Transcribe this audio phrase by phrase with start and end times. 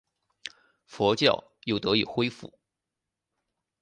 [0.87, 2.57] 佛教又得以恢复。